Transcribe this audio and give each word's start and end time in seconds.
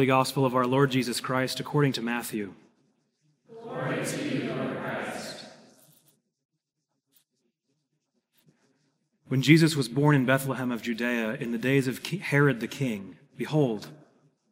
Holy 0.00 0.06
Gospel 0.06 0.46
of 0.46 0.54
our 0.54 0.66
Lord 0.66 0.90
Jesus 0.90 1.20
Christ 1.20 1.60
according 1.60 1.92
to 1.92 2.00
Matthew. 2.00 2.54
Glory 3.62 4.02
to 4.02 4.28
you, 4.34 4.50
Lord 4.54 4.78
Christ. 4.78 5.44
When 9.28 9.42
Jesus 9.42 9.76
was 9.76 9.90
born 9.90 10.16
in 10.16 10.24
Bethlehem 10.24 10.72
of 10.72 10.80
Judea 10.80 11.34
in 11.34 11.52
the 11.52 11.58
days 11.58 11.86
of 11.86 12.02
Herod 12.06 12.60
the 12.60 12.66
king, 12.66 13.18
behold, 13.36 13.88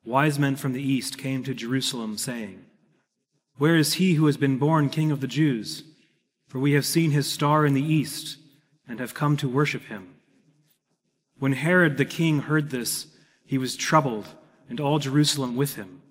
wise 0.04 0.38
men 0.38 0.54
from 0.54 0.74
the 0.74 0.82
east 0.82 1.16
came 1.16 1.42
to 1.44 1.54
Jerusalem, 1.54 2.18
saying, 2.18 2.66
Where 3.56 3.76
is 3.76 3.94
he 3.94 4.16
who 4.16 4.26
has 4.26 4.36
been 4.36 4.58
born 4.58 4.90
King 4.90 5.10
of 5.10 5.22
the 5.22 5.26
Jews? 5.26 5.82
For 6.46 6.58
we 6.58 6.72
have 6.72 6.84
seen 6.84 7.12
his 7.12 7.26
star 7.26 7.64
in 7.64 7.72
the 7.72 7.80
east 7.80 8.36
and 8.86 9.00
have 9.00 9.14
come 9.14 9.38
to 9.38 9.48
worship 9.48 9.84
him. 9.84 10.16
When 11.38 11.54
Herod 11.54 11.96
the 11.96 12.04
king 12.04 12.40
heard 12.40 12.68
this, 12.68 13.06
he 13.46 13.56
was 13.56 13.76
troubled, 13.76 14.26
and 14.68 14.80
all 14.80 14.98
Jerusalem 14.98 15.56
with 15.56 15.76
him. 15.76 16.02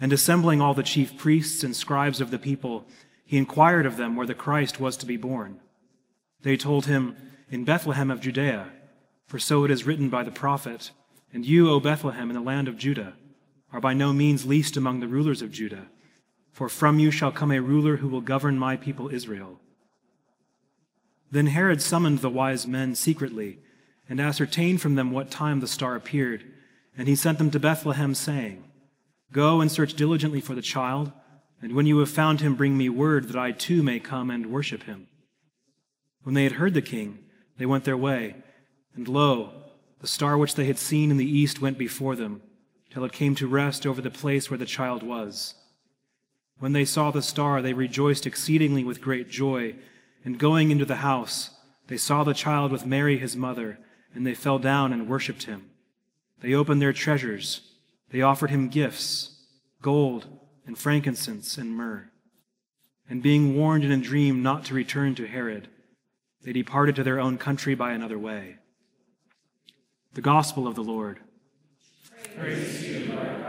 And 0.00 0.12
assembling 0.12 0.60
all 0.60 0.74
the 0.74 0.82
chief 0.82 1.16
priests 1.16 1.62
and 1.62 1.76
scribes 1.76 2.20
of 2.20 2.30
the 2.30 2.38
people, 2.38 2.84
he 3.24 3.38
inquired 3.38 3.86
of 3.86 3.96
them 3.96 4.16
where 4.16 4.26
the 4.26 4.34
Christ 4.34 4.80
was 4.80 4.96
to 4.98 5.06
be 5.06 5.16
born. 5.16 5.60
They 6.42 6.56
told 6.56 6.86
him, 6.86 7.16
In 7.50 7.64
Bethlehem 7.64 8.10
of 8.10 8.20
Judea, 8.20 8.70
for 9.26 9.38
so 9.38 9.64
it 9.64 9.70
is 9.70 9.86
written 9.86 10.08
by 10.08 10.24
the 10.24 10.30
prophet, 10.30 10.90
And 11.32 11.46
you, 11.46 11.70
O 11.70 11.80
Bethlehem, 11.80 12.30
in 12.30 12.34
the 12.34 12.42
land 12.42 12.68
of 12.68 12.76
Judah, 12.76 13.14
are 13.72 13.80
by 13.80 13.94
no 13.94 14.12
means 14.12 14.44
least 14.44 14.76
among 14.76 15.00
the 15.00 15.08
rulers 15.08 15.40
of 15.40 15.52
Judah, 15.52 15.86
for 16.50 16.68
from 16.68 16.98
you 16.98 17.10
shall 17.10 17.32
come 17.32 17.50
a 17.50 17.60
ruler 17.60 17.96
who 17.96 18.08
will 18.08 18.20
govern 18.20 18.58
my 18.58 18.76
people 18.76 19.08
Israel. 19.08 19.58
Then 21.30 21.46
Herod 21.46 21.80
summoned 21.80 22.18
the 22.18 22.28
wise 22.28 22.66
men 22.66 22.94
secretly 22.94 23.58
and 24.08 24.20
ascertained 24.20 24.82
from 24.82 24.96
them 24.96 25.10
what 25.10 25.30
time 25.30 25.60
the 25.60 25.66
star 25.66 25.94
appeared. 25.94 26.44
And 26.96 27.08
he 27.08 27.16
sent 27.16 27.38
them 27.38 27.50
to 27.50 27.60
Bethlehem, 27.60 28.14
saying, 28.14 28.64
Go 29.32 29.60
and 29.60 29.72
search 29.72 29.94
diligently 29.94 30.40
for 30.40 30.54
the 30.54 30.62
child, 30.62 31.12
and 31.60 31.74
when 31.74 31.86
you 31.86 31.98
have 31.98 32.10
found 32.10 32.40
him, 32.40 32.54
bring 32.54 32.76
me 32.76 32.88
word 32.88 33.28
that 33.28 33.36
I 33.36 33.52
too 33.52 33.82
may 33.82 33.98
come 34.00 34.30
and 34.30 34.52
worship 34.52 34.82
him. 34.82 35.06
When 36.22 36.34
they 36.34 36.44
had 36.44 36.52
heard 36.52 36.74
the 36.74 36.82
king, 36.82 37.18
they 37.58 37.66
went 37.66 37.84
their 37.84 37.96
way, 37.96 38.36
and 38.94 39.08
lo, 39.08 39.52
the 40.00 40.06
star 40.06 40.36
which 40.36 40.54
they 40.54 40.66
had 40.66 40.78
seen 40.78 41.10
in 41.10 41.16
the 41.16 41.38
east 41.38 41.60
went 41.62 41.78
before 41.78 42.16
them, 42.16 42.42
till 42.90 43.04
it 43.04 43.12
came 43.12 43.34
to 43.36 43.46
rest 43.46 43.86
over 43.86 44.02
the 44.02 44.10
place 44.10 44.50
where 44.50 44.58
the 44.58 44.66
child 44.66 45.02
was. 45.02 45.54
When 46.62 46.74
they 46.74 46.84
saw 46.84 47.10
the 47.10 47.22
star, 47.22 47.60
they 47.60 47.72
rejoiced 47.72 48.24
exceedingly 48.24 48.84
with 48.84 49.00
great 49.00 49.28
joy. 49.28 49.74
And 50.24 50.38
going 50.38 50.70
into 50.70 50.84
the 50.84 50.96
house, 50.96 51.50
they 51.88 51.96
saw 51.96 52.22
the 52.22 52.34
child 52.34 52.70
with 52.70 52.86
Mary 52.86 53.18
his 53.18 53.36
mother, 53.36 53.80
and 54.14 54.24
they 54.24 54.34
fell 54.34 54.60
down 54.60 54.92
and 54.92 55.08
worshipped 55.08 55.42
him. 55.42 55.70
They 56.42 56.54
opened 56.54 56.82
their 56.82 56.92
treasures. 56.92 57.60
They 58.10 58.20
offered 58.20 58.50
him 58.50 58.68
gifts 58.68 59.30
gold 59.80 60.26
and 60.64 60.78
frankincense 60.78 61.58
and 61.58 61.74
myrrh. 61.74 62.10
And 63.08 63.22
being 63.22 63.56
warned 63.56 63.84
in 63.84 63.90
a 63.90 63.96
dream 63.96 64.42
not 64.42 64.64
to 64.66 64.74
return 64.74 65.14
to 65.16 65.26
Herod, 65.26 65.68
they 66.44 66.52
departed 66.52 66.96
to 66.96 67.04
their 67.04 67.20
own 67.20 67.36
country 67.36 67.74
by 67.74 67.92
another 67.92 68.18
way. 68.18 68.56
The 70.14 70.20
Gospel 70.20 70.68
of 70.68 70.74
the 70.74 70.84
Lord. 70.84 71.20
Praise 72.36 72.88
you, 72.88 73.12
Lord 73.12 73.42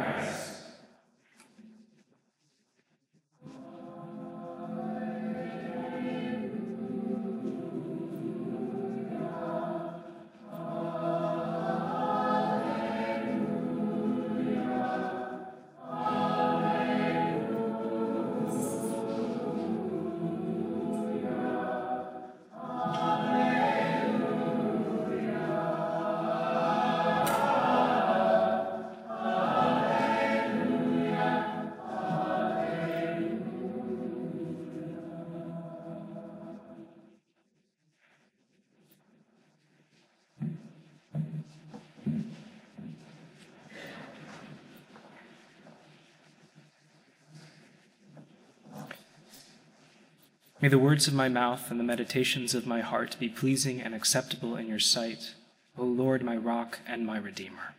May 50.64 50.70
the 50.70 50.80
words 50.80 51.10
of 51.10 51.14
my 51.14 51.28
mouth 51.28 51.70
and 51.72 51.78
the 51.78 51.84
meditations 51.84 52.56
of 52.56 52.66
my 52.66 52.80
heart 52.80 53.18
be 53.20 53.28
pleasing 53.28 53.82
and 53.82 53.94
acceptable 53.94 54.56
in 54.56 54.70
your 54.70 54.80
sight, 54.80 55.34
O 55.78 55.84
Lord, 55.84 56.24
my 56.24 56.38
rock 56.38 56.80
and 56.88 57.06
my 57.06 57.18
redeemer. 57.18 57.76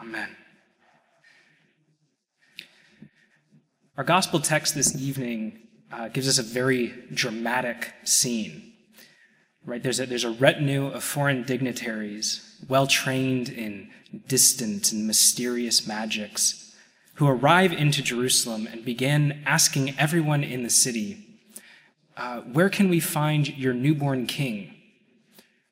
Amen. 0.00 0.36
Our 3.96 4.04
gospel 4.04 4.38
text 4.38 4.76
this 4.76 4.94
evening 4.94 5.58
uh, 5.90 6.06
gives 6.06 6.28
us 6.28 6.38
a 6.38 6.44
very 6.44 6.94
dramatic 7.12 7.92
scene. 8.04 8.74
Right? 9.66 9.82
There's 9.82 9.98
a, 9.98 10.06
there's 10.06 10.22
a 10.22 10.30
retinue 10.30 10.86
of 10.86 11.02
foreign 11.02 11.42
dignitaries, 11.42 12.64
well 12.68 12.86
trained 12.86 13.48
in 13.48 13.90
distant 14.28 14.92
and 14.92 15.08
mysterious 15.08 15.84
magics, 15.84 16.76
who 17.14 17.26
arrive 17.26 17.72
into 17.72 18.04
Jerusalem 18.04 18.68
and 18.70 18.84
begin 18.84 19.42
asking 19.46 19.98
everyone 19.98 20.44
in 20.44 20.62
the 20.62 20.70
city 20.70 21.26
uh, 22.16 22.40
Where 22.40 22.68
can 22.68 22.88
we 22.88 23.00
find 23.00 23.48
your 23.56 23.74
newborn 23.74 24.26
king? 24.26 24.74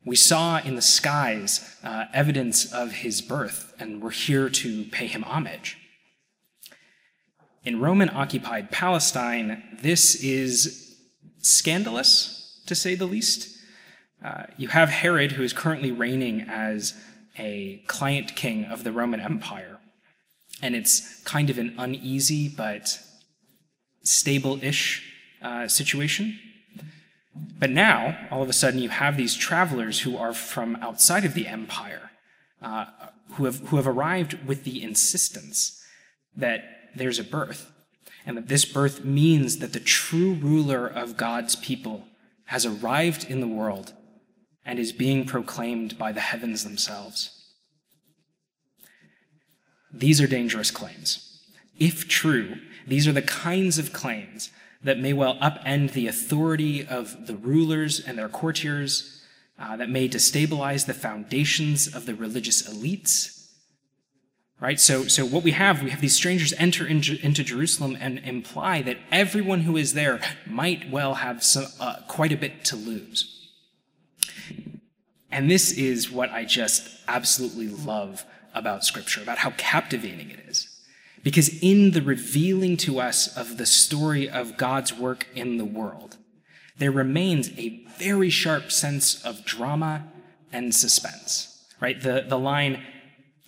We 0.05 0.17
saw 0.17 0.59
in 0.59 0.77
the 0.77 0.83
skies 0.83 1.77
uh, 1.85 2.07
evidence 2.15 2.73
of 2.73 2.93
his 2.93 3.21
birth, 3.21 3.75
and 3.79 4.03
we're 4.03 4.11
here 4.11 4.49
to 4.49 4.85
pay 4.87 5.07
him 5.07 5.23
homage. 5.25 5.77
In 7.65 7.81
Roman 7.81 8.09
occupied 8.09 8.71
Palestine, 8.71 9.79
this 9.83 10.15
is 10.15 10.97
scandalous, 11.43 12.63
to 12.67 12.75
say 12.75 12.95
the 12.95 13.07
least. 13.07 13.59
Uh, 14.25 14.45
you 14.57 14.69
have 14.69 14.89
Herod, 14.89 15.33
who 15.33 15.43
is 15.43 15.53
currently 15.53 15.93
reigning 15.93 16.43
as 16.49 16.95
a 17.39 17.83
client 17.87 18.35
king 18.35 18.65
of 18.65 18.85
the 18.85 18.93
Roman 18.93 19.21
Empire. 19.21 19.79
And 20.63 20.75
it's 20.75 21.23
kind 21.25 21.51
of 21.51 21.59
an 21.59 21.75
uneasy 21.77 22.49
but 22.49 22.99
stable 24.03 24.63
ish 24.63 25.10
uh, 25.43 25.69
situation. 25.69 26.39
But 27.59 27.71
now, 27.71 28.17
all 28.31 28.43
of 28.43 28.49
a 28.49 28.55
sudden, 28.55 28.81
you 28.81 28.89
have 28.89 29.17
these 29.17 29.35
travelers 29.35 30.01
who 30.01 30.17
are 30.17 30.33
from 30.33 30.77
outside 30.77 31.25
of 31.25 31.35
the 31.35 31.47
empire, 31.47 32.11
uh, 32.63 32.87
who, 33.33 33.45
have, 33.45 33.69
who 33.69 33.77
have 33.77 33.87
arrived 33.87 34.47
with 34.47 34.65
the 34.65 34.83
insistence 34.83 35.83
that 36.37 36.65
there's 36.95 37.19
a 37.19 37.25
birth, 37.25 37.71
and 38.27 38.37
that 38.37 38.49
this 38.49 38.65
birth 38.65 39.05
means 39.05 39.59
that 39.59 39.73
the 39.73 39.81
true 39.81 40.35
ruler 40.35 40.87
of 40.87 41.17
God's 41.17 41.57
people 41.57 42.05
has 42.47 42.67
arrived 42.67 43.25
in 43.31 43.41
the 43.41 43.49
world 43.49 43.93
and 44.65 44.79
is 44.79 44.93
being 44.93 45.25
proclaimed 45.25 45.97
by 45.97 46.13
the 46.13 46.21
heavens 46.21 46.65
themselves. 46.65 47.31
These 49.93 50.21
are 50.21 50.27
dangerous 50.27 50.71
claims. 50.71 51.41
If 51.79 52.09
true, 52.09 52.57
these 52.87 53.09
are 53.09 53.13
the 53.13 53.23
kinds 53.23 53.79
of 53.79 53.93
claims 53.93 54.51
that 54.83 54.99
may 54.99 55.13
well 55.13 55.37
upend 55.37 55.93
the 55.93 56.07
authority 56.07 56.87
of 56.87 57.27
the 57.27 57.37
rulers 57.37 58.01
and 58.01 58.19
their 58.19 58.29
courtiers, 58.29 59.23
uh, 59.59 59.77
that 59.77 59.91
may 59.91 60.09
destabilize 60.09 60.87
the 60.87 60.95
foundations 60.95 61.95
of 61.95 62.07
the 62.07 62.15
religious 62.15 62.63
elites. 62.63 63.49
Right? 64.59 64.81
So, 64.81 65.05
so 65.05 65.25
what 65.25 65.43
we 65.43 65.53
have, 65.53 65.83
we 65.83 65.91
have 65.91 66.01
these 66.01 66.15
strangers 66.15 66.53
enter 66.59 66.87
into, 66.87 67.19
into 67.25 67.43
Jerusalem 67.43 67.97
and 67.99 68.19
imply 68.19 68.83
that 68.83 68.99
everyone 69.11 69.61
who 69.61 69.77
is 69.77 69.95
there 69.95 70.21
might 70.47 70.91
well 70.91 71.15
have 71.15 71.43
some, 71.43 71.67
uh, 71.79 71.97
quite 72.09 72.33
a 72.33 72.37
bit 72.37 72.65
to 72.67 72.77
lose. 72.77 73.49
And 75.31 75.51
this 75.51 75.73
is 75.73 76.11
what 76.11 76.31
I 76.31 76.45
just 76.45 76.89
absolutely 77.09 77.69
love 77.69 78.25
about 78.55 78.85
Scripture, 78.85 79.23
about 79.23 79.39
how 79.39 79.51
captivating 79.57 80.31
it 80.31 80.41
is. 80.49 80.70
Because 81.23 81.63
in 81.63 81.91
the 81.91 82.03
revealing 82.03 82.77
to 82.79 82.99
us 82.99 83.37
of 83.37 83.59
the 83.59 83.67
story 83.67 84.29
of 84.29 84.57
God's 84.57 84.93
work 84.93 85.27
in 85.35 85.59
the 85.59 85.65
world, 85.65 86.17
there 86.79 86.91
remains 86.91 87.51
a 87.59 87.85
very 87.99 88.31
sharp 88.31 88.73
sense 88.73 89.23
of 89.23 89.45
drama 89.45 90.09
and 90.53 90.75
suspense. 90.75 91.67
Right? 91.81 92.01
The, 92.01 92.25
the 92.27 92.39
line, 92.39 92.83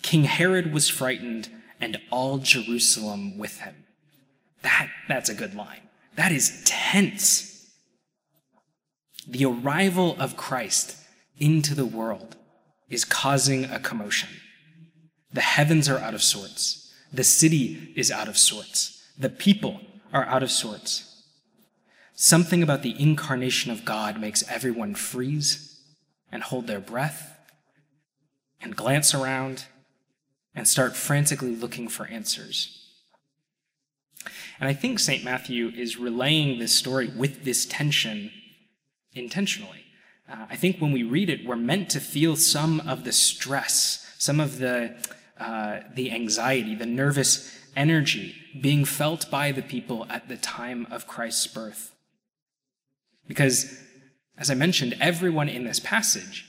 King 0.01 0.25
Herod 0.25 0.71
was 0.71 0.89
frightened 0.89 1.49
and 1.81 1.99
all 2.11 2.37
Jerusalem 2.37 3.37
with 3.37 3.59
him. 3.59 3.75
That, 4.61 4.89
that's 5.07 5.29
a 5.29 5.35
good 5.35 5.55
line. 5.55 5.81
That 6.15 6.31
is 6.31 6.61
tense. 6.65 7.71
The 9.27 9.45
arrival 9.45 10.15
of 10.19 10.37
Christ 10.37 10.97
into 11.37 11.73
the 11.73 11.85
world 11.85 12.35
is 12.89 13.03
causing 13.03 13.65
a 13.65 13.79
commotion. 13.79 14.29
The 15.31 15.41
heavens 15.41 15.89
are 15.89 15.97
out 15.97 16.13
of 16.13 16.21
sorts. 16.21 16.82
The 17.13 17.23
city 17.23 17.93
is 17.95 18.11
out 18.11 18.27
of 18.27 18.37
sorts. 18.37 19.03
The 19.17 19.29
people 19.29 19.79
are 20.11 20.25
out 20.25 20.43
of 20.43 20.51
sorts. 20.51 21.23
Something 22.15 22.63
about 22.63 22.81
the 22.81 22.99
incarnation 22.99 23.71
of 23.71 23.85
God 23.85 24.19
makes 24.19 24.47
everyone 24.49 24.95
freeze 24.95 25.81
and 26.31 26.43
hold 26.43 26.67
their 26.67 26.79
breath 26.79 27.37
and 28.61 28.75
glance 28.75 29.13
around 29.13 29.65
and 30.55 30.67
start 30.67 30.95
frantically 30.95 31.55
looking 31.55 31.87
for 31.87 32.07
answers. 32.07 32.79
And 34.59 34.69
I 34.69 34.73
think 34.73 34.99
St. 34.99 35.23
Matthew 35.23 35.69
is 35.69 35.97
relaying 35.97 36.59
this 36.59 36.73
story 36.73 37.07
with 37.07 37.43
this 37.43 37.65
tension 37.65 38.31
intentionally. 39.13 39.85
Uh, 40.31 40.45
I 40.49 40.55
think 40.55 40.79
when 40.79 40.91
we 40.91 41.03
read 41.03 41.29
it, 41.29 41.45
we're 41.45 41.55
meant 41.55 41.89
to 41.91 41.99
feel 41.99 42.35
some 42.35 42.79
of 42.81 43.03
the 43.03 43.11
stress, 43.11 44.15
some 44.17 44.39
of 44.39 44.59
the, 44.59 44.95
uh, 45.43 45.81
the 45.93 46.09
anxiety, 46.11 46.73
the 46.73 46.85
nervous 46.85 47.59
energy 47.75 48.33
being 48.61 48.85
felt 48.85 49.29
by 49.29 49.51
the 49.51 49.61
people 49.61 50.05
at 50.09 50.29
the 50.29 50.37
time 50.37 50.87
of 50.89 51.05
Christ's 51.05 51.47
birth. 51.47 51.93
Because, 53.27 53.77
as 54.37 54.49
I 54.49 54.53
mentioned, 54.53 54.95
everyone 55.01 55.49
in 55.49 55.65
this 55.65 55.81
passage 55.81 56.45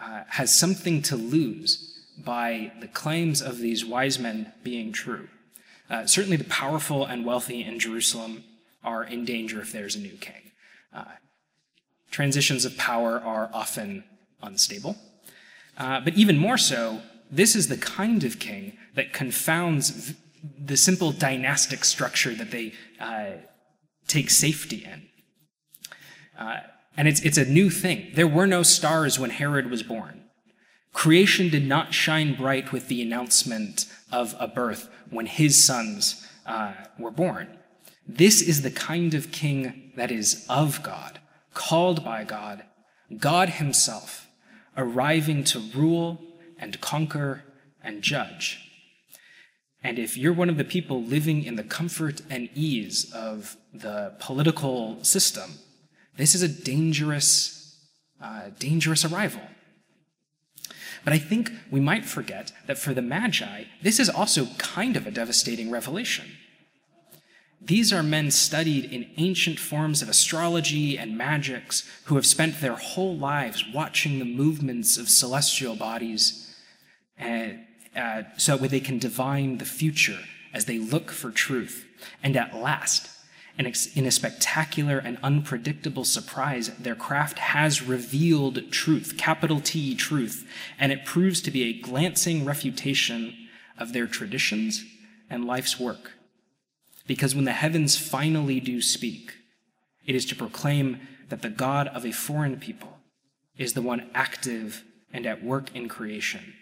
uh, 0.00 0.22
has 0.28 0.54
something 0.54 1.02
to 1.02 1.16
lose 1.16 2.04
by 2.18 2.72
the 2.80 2.86
claims 2.86 3.42
of 3.42 3.58
these 3.58 3.84
wise 3.84 4.18
men 4.18 4.52
being 4.62 4.92
true. 4.92 5.28
Uh, 5.90 6.06
certainly, 6.06 6.36
the 6.36 6.44
powerful 6.44 7.04
and 7.04 7.26
wealthy 7.26 7.64
in 7.64 7.80
Jerusalem 7.80 8.44
are 8.84 9.02
in 9.02 9.24
danger 9.24 9.60
if 9.60 9.72
there's 9.72 9.96
a 9.96 10.00
new 10.00 10.16
king. 10.18 10.52
Uh, 10.94 11.04
transitions 12.12 12.64
of 12.64 12.76
power 12.76 13.18
are 13.18 13.50
often 13.52 14.04
unstable. 14.40 14.96
Uh, 15.76 16.00
but 16.00 16.14
even 16.14 16.38
more 16.38 16.58
so, 16.58 17.00
this 17.30 17.56
is 17.56 17.68
the 17.68 17.76
kind 17.76 18.24
of 18.24 18.38
king 18.38 18.76
that 18.94 19.12
confounds 19.12 20.14
the 20.58 20.76
simple 20.76 21.12
dynastic 21.12 21.84
structure 21.84 22.34
that 22.34 22.50
they 22.50 22.72
uh, 23.00 23.32
take 24.06 24.30
safety 24.30 24.84
in. 24.84 25.08
Uh, 26.38 26.60
and 26.96 27.08
it's, 27.08 27.20
it's 27.20 27.38
a 27.38 27.44
new 27.44 27.70
thing. 27.70 28.10
There 28.14 28.26
were 28.26 28.46
no 28.46 28.62
stars 28.62 29.18
when 29.18 29.30
Herod 29.30 29.70
was 29.70 29.82
born. 29.82 30.24
Creation 30.92 31.50
did 31.50 31.66
not 31.66 31.92
shine 31.92 32.34
bright 32.34 32.72
with 32.72 32.88
the 32.88 33.02
announcement 33.02 33.86
of 34.10 34.34
a 34.38 34.48
birth 34.48 34.88
when 35.10 35.26
his 35.26 35.62
sons 35.62 36.26
uh, 36.46 36.72
were 36.98 37.10
born. 37.10 37.58
This 38.08 38.40
is 38.40 38.62
the 38.62 38.70
kind 38.70 39.14
of 39.14 39.32
king 39.32 39.92
that 39.96 40.10
is 40.10 40.46
of 40.48 40.82
God, 40.82 41.20
called 41.54 42.04
by 42.04 42.24
God, 42.24 42.62
God 43.18 43.50
Himself, 43.50 44.28
arriving 44.76 45.42
to 45.44 45.58
rule 45.74 46.20
and 46.58 46.80
conquer 46.80 47.44
and 47.82 48.02
judge. 48.02 48.66
And 49.82 49.98
if 49.98 50.16
you're 50.16 50.32
one 50.32 50.50
of 50.50 50.56
the 50.56 50.64
people 50.64 51.02
living 51.02 51.44
in 51.44 51.56
the 51.56 51.62
comfort 51.62 52.20
and 52.28 52.48
ease 52.54 53.12
of 53.12 53.56
the 53.72 54.14
political 54.18 55.02
system, 55.04 55.58
this 56.16 56.34
is 56.34 56.42
a 56.42 56.48
dangerous, 56.48 57.78
uh, 58.20 58.50
dangerous 58.58 59.04
arrival. 59.04 59.42
But 61.04 61.12
I 61.12 61.18
think 61.18 61.52
we 61.70 61.78
might 61.78 62.04
forget 62.04 62.50
that 62.66 62.78
for 62.78 62.92
the 62.92 63.02
Magi, 63.02 63.64
this 63.80 64.00
is 64.00 64.10
also 64.10 64.46
kind 64.58 64.96
of 64.96 65.06
a 65.06 65.12
devastating 65.12 65.70
revelation. 65.70 66.32
These 67.60 67.92
are 67.92 68.02
men 68.02 68.30
studied 68.32 68.92
in 68.92 69.10
ancient 69.16 69.58
forms 69.58 70.02
of 70.02 70.08
astrology 70.08 70.98
and 70.98 71.16
magics 71.16 71.88
who 72.04 72.16
have 72.16 72.26
spent 72.26 72.60
their 72.60 72.74
whole 72.74 73.16
lives 73.16 73.64
watching 73.72 74.18
the 74.18 74.24
movements 74.24 74.98
of 74.98 75.08
celestial 75.08 75.76
bodies 75.76 76.45
uh, 77.20 77.48
uh, 77.96 78.22
so 78.36 78.56
that 78.56 78.70
they 78.70 78.80
can 78.80 78.98
divine 78.98 79.58
the 79.58 79.64
future 79.64 80.20
as 80.52 80.64
they 80.66 80.78
look 80.78 81.10
for 81.10 81.30
truth. 81.30 81.86
And 82.22 82.36
at 82.36 82.54
last, 82.54 83.10
in 83.58 84.06
a 84.06 84.10
spectacular 84.10 84.98
and 84.98 85.18
unpredictable 85.22 86.04
surprise, 86.04 86.68
their 86.76 86.94
craft 86.94 87.38
has 87.38 87.82
revealed 87.82 88.70
truth, 88.70 89.14
capital 89.16 89.60
T 89.60 89.94
truth, 89.94 90.46
and 90.78 90.92
it 90.92 91.06
proves 91.06 91.40
to 91.42 91.50
be 91.50 91.64
a 91.64 91.80
glancing 91.80 92.44
refutation 92.44 93.34
of 93.78 93.92
their 93.92 94.06
traditions 94.06 94.84
and 95.30 95.46
life's 95.46 95.80
work. 95.80 96.12
Because 97.06 97.34
when 97.34 97.44
the 97.44 97.52
heavens 97.52 97.96
finally 97.96 98.60
do 98.60 98.82
speak, 98.82 99.32
it 100.04 100.14
is 100.14 100.26
to 100.26 100.36
proclaim 100.36 101.00
that 101.28 101.42
the 101.42 101.48
God 101.48 101.88
of 101.88 102.04
a 102.04 102.12
foreign 102.12 102.58
people 102.58 102.98
is 103.56 103.72
the 103.72 103.82
one 103.82 104.10
active 104.14 104.84
and 105.12 105.26
at 105.26 105.42
work 105.42 105.74
in 105.74 105.88
creation. 105.88 106.54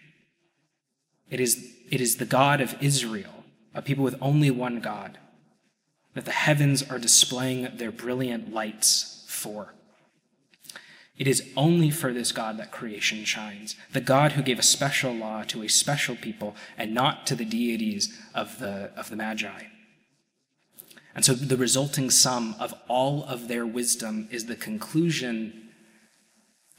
It 1.29 1.39
is, 1.39 1.73
it 1.89 2.01
is 2.01 2.17
the 2.17 2.25
God 2.25 2.61
of 2.61 2.75
Israel, 2.81 3.43
a 3.73 3.81
people 3.81 4.03
with 4.03 4.15
only 4.21 4.51
one 4.51 4.79
God 4.79 5.17
that 6.13 6.25
the 6.25 6.31
heavens 6.31 6.81
are 6.89 6.99
displaying 6.99 7.67
their 7.77 7.91
brilliant 7.91 8.53
lights 8.53 9.25
for. 9.27 9.73
It 11.17 11.27
is 11.27 11.49
only 11.55 11.91
for 11.91 12.11
this 12.11 12.31
God 12.31 12.57
that 12.57 12.71
creation 12.71 13.23
shines, 13.23 13.75
the 13.93 14.01
God 14.01 14.33
who 14.33 14.41
gave 14.41 14.59
a 14.59 14.63
special 14.63 15.13
law 15.13 15.43
to 15.43 15.63
a 15.63 15.69
special 15.69 16.15
people 16.15 16.55
and 16.77 16.93
not 16.93 17.25
to 17.27 17.35
the 17.35 17.45
deities 17.45 18.17
of 18.33 18.59
the, 18.59 18.91
of 18.97 19.09
the 19.09 19.15
Magi. 19.15 19.63
And 21.13 21.23
so 21.23 21.33
the 21.33 21.55
resulting 21.55 22.09
sum 22.09 22.55
of 22.59 22.73
all 22.89 23.23
of 23.23 23.47
their 23.47 23.65
wisdom 23.65 24.27
is 24.29 24.45
the 24.45 24.57
conclusion 24.57 25.69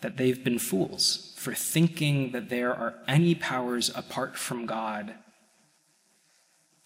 that 0.03 0.19
they've 0.19 0.45
been 0.45 0.59
fools 0.59 1.33
for 1.47 1.55
thinking 1.55 2.33
that 2.33 2.49
there 2.49 2.75
are 2.75 2.95
any 3.07 3.33
powers 3.33 3.89
apart 3.95 4.37
from 4.37 4.67
God 4.67 5.15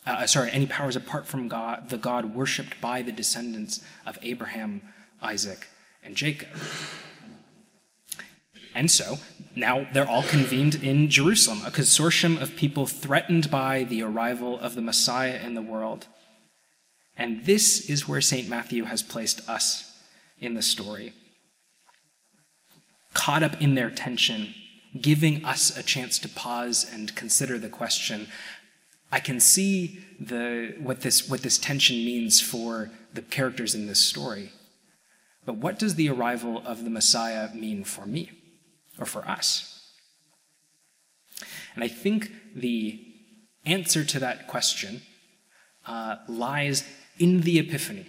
uh, 0.06 0.26
sorry, 0.26 0.50
any 0.50 0.66
powers 0.66 0.96
apart 0.96 1.26
from 1.26 1.48
God, 1.48 1.88
the 1.88 1.96
God 1.96 2.34
worshipped 2.34 2.78
by 2.78 3.00
the 3.00 3.12
descendants 3.12 3.82
of 4.04 4.18
Abraham, 4.22 4.82
Isaac, 5.22 5.68
and 6.02 6.14
Jacob. 6.14 6.48
And 8.74 8.90
so 8.90 9.18
now 9.56 9.86
they're 9.94 10.08
all 10.08 10.22
convened 10.24 10.76
in 10.76 11.08
Jerusalem, 11.08 11.62
a 11.64 11.70
consortium 11.70 12.40
of 12.40 12.56
people 12.56 12.86
threatened 12.86 13.50
by 13.50 13.84
the 13.84 14.02
arrival 14.02 14.58
of 14.58 14.74
the 14.74 14.82
Messiah 14.82 15.38
in 15.42 15.54
the 15.54 15.62
world. 15.62 16.06
And 17.16 17.46
this 17.46 17.88
is 17.88 18.06
where 18.06 18.20
St. 18.20 18.48
Matthew 18.48 18.84
has 18.84 19.02
placed 19.02 19.48
us 19.48 19.98
in 20.38 20.52
the 20.52 20.62
story. 20.62 21.14
Caught 23.14 23.42
up 23.42 23.60
in 23.60 23.74
their 23.74 23.90
tension, 23.90 24.54
giving 25.00 25.44
us 25.44 25.76
a 25.76 25.82
chance 25.82 26.18
to 26.20 26.28
pause 26.28 26.88
and 26.92 27.14
consider 27.14 27.58
the 27.58 27.68
question 27.68 28.28
I 29.12 29.20
can 29.20 29.40
see 29.40 29.98
the, 30.20 30.76
what, 30.78 31.00
this, 31.00 31.28
what 31.28 31.42
this 31.42 31.58
tension 31.58 31.96
means 31.96 32.40
for 32.40 32.90
the 33.12 33.22
characters 33.22 33.74
in 33.74 33.86
this 33.86 34.00
story. 34.00 34.52
But 35.44 35.56
what 35.56 35.78
does 35.78 35.96
the 35.96 36.08
arrival 36.10 36.62
of 36.64 36.84
the 36.84 36.90
Messiah 36.90 37.52
mean 37.54 37.82
for 37.82 38.06
me 38.06 38.30
or 38.98 39.06
for 39.06 39.26
us? 39.28 39.90
And 41.74 41.82
I 41.82 41.88
think 41.88 42.30
the 42.54 43.04
answer 43.64 44.04
to 44.04 44.18
that 44.20 44.46
question 44.46 45.02
uh, 45.86 46.16
lies 46.28 46.84
in 47.18 47.40
the 47.40 47.58
Epiphany 47.58 48.06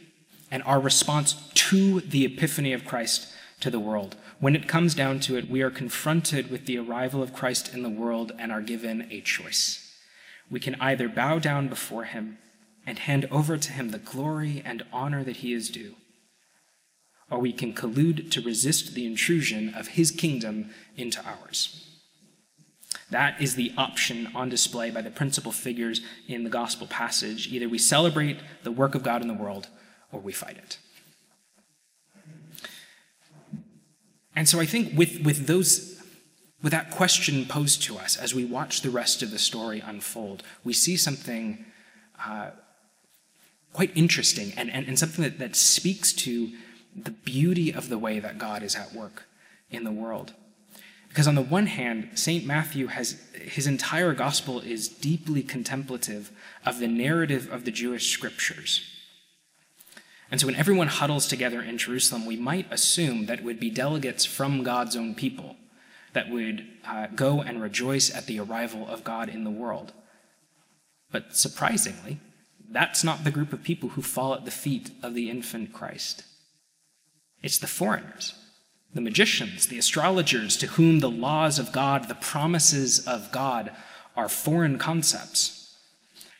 and 0.52 0.62
our 0.64 0.80
response 0.80 1.50
to 1.54 2.02
the 2.02 2.26
Epiphany 2.26 2.74
of 2.74 2.86
Christ 2.86 3.34
to 3.62 3.70
the 3.70 3.80
world. 3.80 4.16
When 4.40 4.56
it 4.56 4.68
comes 4.68 4.94
down 4.94 5.22
to 5.22 5.38
it, 5.38 5.50
we 5.50 5.62
are 5.62 5.72
confronted 5.72 6.52
with 6.52 6.66
the 6.66 6.78
arrival 6.78 7.24
of 7.24 7.34
Christ 7.34 7.74
in 7.74 7.82
the 7.82 7.90
world 7.90 8.32
and 8.38 8.52
are 8.52 8.62
given 8.62 9.08
a 9.10 9.22
choice 9.22 9.88
we 10.52 10.60
can 10.60 10.76
either 10.80 11.08
bow 11.08 11.40
down 11.40 11.70
before 11.70 12.04
him 12.04 12.38
and 12.86 13.00
hand 13.00 13.28
over 13.32 13.58
to 13.58 13.72
him 13.72 13.90
the 13.90 13.98
glory 13.98 14.62
and 14.66 14.84
honor 14.92 15.24
that 15.24 15.38
he 15.38 15.54
is 15.54 15.70
due, 15.70 15.96
or 17.30 17.40
we 17.40 17.54
can 17.54 17.74
collude 17.74 18.30
to 18.32 18.42
resist 18.42 18.94
the 18.94 19.06
intrusion 19.06 19.74
of 19.74 19.90
his 19.90 20.12
kingdom 20.12 20.70
into 20.98 21.24
ours. 21.26 21.88
That 23.10 23.42
is 23.42 23.56
the 23.56 23.72
option 23.78 24.30
on 24.36 24.50
display 24.50 24.90
by 24.90 25.02
the 25.02 25.10
principal 25.10 25.52
figures 25.52 26.02
in 26.28 26.44
the 26.44 26.50
gospel 26.50 26.88
passage. 26.88 27.48
Either 27.48 27.70
we 27.70 27.78
celebrate 27.78 28.40
the 28.64 28.72
work 28.72 28.96
of 28.96 29.04
God 29.04 29.22
in 29.22 29.28
the 29.28 29.34
world 29.34 29.68
or 30.12 30.20
we 30.20 30.32
fight 30.32 30.58
it. 30.58 30.78
And 34.36 34.48
so 34.48 34.60
I 34.60 34.66
think 34.66 34.98
with, 34.98 35.22
with 35.24 35.48
those 35.48 35.92
with 36.64 36.72
that 36.72 36.92
question 36.92 37.46
posed 37.46 37.82
to 37.84 37.98
us 37.98 38.16
as 38.18 38.36
we 38.36 38.46
watch 38.46 38.82
the 38.82 38.90
rest 38.90 39.24
of 39.24 39.32
the 39.32 39.40
story 39.40 39.82
unfold, 39.84 40.44
we 40.64 40.74
see 40.74 40.96
something 40.96 41.66
uh, 42.24 42.52
quite 43.74 43.92
interesting 43.96 44.54
and, 44.56 44.70
and, 44.70 44.88
and 44.88 45.00
something 45.00 45.24
that, 45.24 45.40
that 45.40 45.56
speaks 45.56 46.14
to 46.14 46.52
the 46.96 47.12
beauty 47.12 47.74
of 47.74 47.90
the 47.90 47.98
way 47.98 48.20
that 48.20 48.38
God 48.38 48.64
is 48.64 48.76
at 48.76 48.94
work 48.94 49.26
in 49.70 49.84
the 49.84 49.92
world. 49.92 50.34
Because 51.08 51.28
on 51.28 51.36
the 51.36 51.42
one 51.42 51.66
hand, 51.66 52.10
St. 52.16 52.46
Matthew 52.46 52.88
has 52.88 53.22
his 53.34 53.68
entire 53.68 54.14
gospel 54.14 54.60
is 54.60 54.88
deeply 54.88 55.42
contemplative 55.42 56.32
of 56.66 56.80
the 56.80 56.88
narrative 56.88 57.52
of 57.52 57.66
the 57.66 57.72
Jewish 57.72 58.12
scriptures. 58.12 58.86
And 60.32 60.40
so 60.40 60.48
when 60.48 60.56
everyone 60.56 60.88
huddles 60.88 61.28
together 61.28 61.62
in 61.62 61.78
Jerusalem, 61.78 62.26
we 62.26 62.38
might 62.38 62.72
assume 62.72 63.26
that 63.26 63.40
it 63.40 63.46
would 63.46 63.60
be 63.60 63.70
delegates 63.70 64.24
from 64.24 64.64
God's 64.64 64.96
own 64.96 65.14
people 65.14 65.58
that 66.14 66.30
would 66.30 66.66
uh, 66.88 67.08
go 67.08 67.42
and 67.42 67.62
rejoice 67.62 68.14
at 68.14 68.26
the 68.26 68.40
arrival 68.40 68.88
of 68.88 69.04
God 69.04 69.30
in 69.30 69.44
the 69.44 69.52
world. 69.52 69.92
But 71.12 71.36
surprisingly, 71.36 72.20
that's 72.70 73.04
not 73.04 73.24
the 73.24 73.32
group 73.32 73.52
of 73.52 73.64
people 73.64 73.90
who 73.90 74.02
fall 74.02 74.34
at 74.34 74.46
the 74.46 74.52
feet 74.52 74.92
of 75.04 75.14
the 75.14 75.30
infant 75.30 75.74
Christ. 75.74 76.24
It's 77.44 77.58
the 77.58 77.68
foreigners, 77.68 78.34
the 78.94 79.02
magicians, 79.02 79.68
the 79.68 79.78
astrologers, 79.78 80.56
to 80.58 80.68
whom 80.68 81.00
the 81.00 81.10
laws 81.10 81.60
of 81.60 81.74
God, 81.74 82.08
the 82.08 82.16
promises 82.16 83.06
of 83.06 83.32
God, 83.32 83.72
are 84.16 84.30
foreign 84.30 84.78
concepts. 84.78 85.78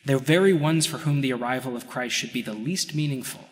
They're 0.04 0.18
very 0.18 0.52
ones 0.52 0.86
for 0.86 0.98
whom 0.98 1.20
the 1.20 1.32
arrival 1.32 1.76
of 1.76 1.88
Christ 1.88 2.14
should 2.14 2.32
be 2.32 2.42
the 2.42 2.54
least 2.54 2.94
meaningful, 2.94 3.48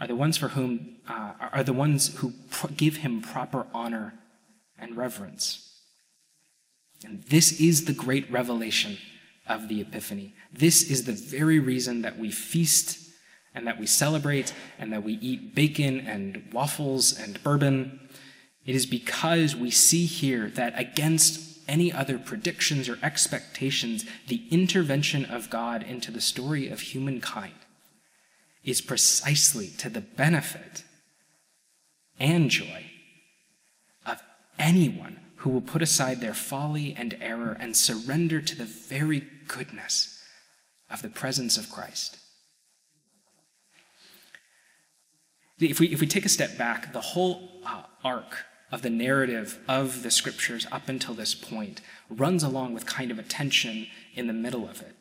are 0.00 0.06
the 0.06 0.14
ones 0.14 0.36
for 0.36 0.48
whom 0.48 0.96
uh, 1.08 1.32
are 1.52 1.62
the 1.62 1.72
ones 1.72 2.16
who 2.16 2.32
give 2.76 2.98
him 2.98 3.22
proper 3.22 3.66
honor 3.72 4.14
and 4.78 4.96
reverence. 4.96 5.80
And 7.04 7.22
this 7.24 7.60
is 7.60 7.84
the 7.84 7.92
great 7.92 8.30
revelation 8.30 8.98
of 9.46 9.68
the 9.68 9.80
Epiphany. 9.80 10.34
This 10.52 10.90
is 10.90 11.04
the 11.04 11.12
very 11.12 11.58
reason 11.58 12.02
that 12.02 12.18
we 12.18 12.30
feast 12.30 13.10
and 13.54 13.66
that 13.66 13.78
we 13.78 13.86
celebrate 13.86 14.52
and 14.78 14.92
that 14.92 15.02
we 15.02 15.14
eat 15.14 15.54
bacon 15.54 16.00
and 16.00 16.50
waffles 16.52 17.18
and 17.18 17.42
bourbon. 17.42 18.00
It 18.66 18.74
is 18.74 18.84
because 18.84 19.56
we 19.56 19.70
see 19.70 20.04
here 20.04 20.50
that 20.50 20.78
against 20.78 21.60
any 21.68 21.92
other 21.92 22.18
predictions 22.18 22.88
or 22.88 22.98
expectations, 23.02 24.04
the 24.28 24.46
intervention 24.50 25.24
of 25.24 25.48
God 25.48 25.82
into 25.82 26.10
the 26.10 26.20
story 26.20 26.68
of 26.68 26.80
humankind 26.80 27.54
is 28.66 28.80
precisely 28.80 29.68
to 29.78 29.88
the 29.88 30.00
benefit 30.00 30.82
and 32.18 32.50
joy 32.50 32.84
of 34.04 34.20
anyone 34.58 35.20
who 35.36 35.50
will 35.50 35.60
put 35.60 35.80
aside 35.80 36.20
their 36.20 36.34
folly 36.34 36.94
and 36.98 37.16
error 37.20 37.56
and 37.60 37.76
surrender 37.76 38.40
to 38.40 38.56
the 38.56 38.64
very 38.64 39.24
goodness 39.46 40.20
of 40.90 41.00
the 41.00 41.08
presence 41.08 41.56
of 41.56 41.70
Christ. 41.70 42.18
If 45.58 45.80
we, 45.80 45.86
if 45.88 46.00
we 46.00 46.06
take 46.06 46.26
a 46.26 46.30
step 46.30 46.58
back, 46.58 46.92
the 46.92 47.00
whole 47.00 47.60
uh, 47.64 47.82
arc 48.04 48.44
of 48.72 48.82
the 48.82 48.90
narrative 48.90 49.58
of 49.68 50.02
the 50.02 50.10
scriptures 50.10 50.66
up 50.72 50.88
until 50.88 51.14
this 51.14 51.34
point 51.34 51.80
runs 52.10 52.42
along 52.42 52.74
with 52.74 52.84
kind 52.84 53.10
of 53.10 53.18
a 53.18 53.22
tension 53.22 53.86
in 54.14 54.26
the 54.26 54.32
middle 54.32 54.68
of 54.68 54.82
it. 54.82 54.96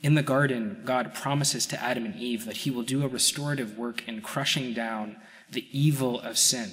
In 0.00 0.14
the 0.14 0.22
garden, 0.22 0.82
God 0.84 1.12
promises 1.12 1.66
to 1.66 1.82
Adam 1.82 2.04
and 2.04 2.14
Eve 2.16 2.44
that 2.44 2.58
he 2.58 2.70
will 2.70 2.82
do 2.82 3.02
a 3.02 3.08
restorative 3.08 3.76
work 3.76 4.06
in 4.06 4.20
crushing 4.20 4.72
down 4.72 5.16
the 5.50 5.66
evil 5.72 6.20
of 6.20 6.38
sin. 6.38 6.70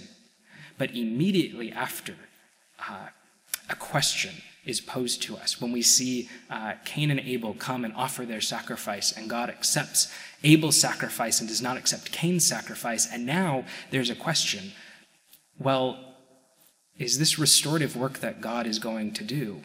But 0.78 0.92
immediately 0.92 1.72
after, 1.72 2.16
uh, 2.88 3.08
a 3.70 3.76
question 3.76 4.36
is 4.66 4.82
posed 4.82 5.22
to 5.24 5.38
us 5.38 5.62
when 5.62 5.72
we 5.72 5.82
see 5.82 6.30
uh, 6.50 6.74
Cain 6.86 7.12
and 7.12 7.20
Abel 7.20 7.54
come 7.54 7.86
and 7.86 7.94
offer 7.96 8.26
their 8.26 8.42
sacrifice, 8.42 9.12
and 9.12 9.30
God 9.30 9.50
accepts 9.50 10.14
Abel's 10.44 10.78
sacrifice 10.78 11.40
and 11.40 11.48
does 11.50 11.62
not 11.62 11.78
accept 11.78 12.12
Cain's 12.12 12.46
sacrifice. 12.46 13.12
And 13.12 13.26
now 13.26 13.66
there's 13.92 14.10
a 14.10 14.16
question 14.16 14.72
well, 15.58 15.98
is 16.98 17.18
this 17.18 17.40
restorative 17.40 17.96
work 17.96 18.20
that 18.20 18.42
God 18.42 18.68
is 18.68 18.78
going 18.78 19.14
to 19.14 19.24
do? 19.24 19.62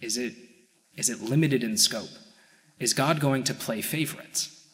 Is 0.00 0.16
it, 0.16 0.34
is 0.96 1.10
it 1.10 1.20
limited 1.20 1.62
in 1.62 1.76
scope? 1.76 2.08
Is 2.78 2.94
God 2.94 3.20
going 3.20 3.44
to 3.44 3.54
play 3.54 3.80
favorites? 3.80 4.66